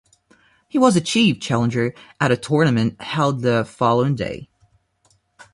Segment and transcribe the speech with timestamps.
[0.67, 4.49] He was the chief challenger at the tournament held the following day.